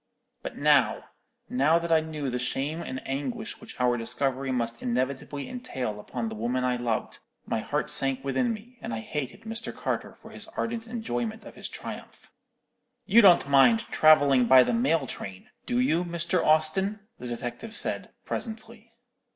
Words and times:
But 0.41 0.57
now, 0.57 1.09
now 1.47 1.77
that 1.77 1.91
I 1.91 1.99
knew 1.99 2.31
the 2.31 2.39
shame 2.39 2.81
and 2.81 3.07
anguish 3.07 3.61
which 3.61 3.79
our 3.79 3.97
discovery 3.97 4.51
must 4.51 4.81
inevitably 4.81 5.47
entail 5.47 5.99
upon 5.99 6.27
the 6.27 6.33
woman 6.33 6.63
I 6.63 6.75
loved, 6.75 7.19
my 7.45 7.59
heart 7.59 7.87
sank 7.87 8.23
within 8.23 8.51
me, 8.51 8.79
and 8.81 8.95
I 8.95 8.99
hated 9.01 9.41
Mr. 9.41 9.71
Carter 9.71 10.15
for 10.15 10.31
his 10.31 10.47
ardent 10.57 10.87
enjoyment 10.87 11.45
of 11.45 11.53
his 11.53 11.69
triumph. 11.69 12.31
"'You 13.05 13.21
don't 13.21 13.47
mind 13.47 13.81
travelling 13.91 14.47
by 14.47 14.63
the 14.63 14.73
mail 14.73 15.05
train, 15.05 15.49
do 15.67 15.77
you, 15.79 16.03
Mr. 16.03 16.43
Austin?' 16.43 17.01
the 17.19 17.27
detective 17.27 17.75
said, 17.75 18.09
presently. 18.25 18.93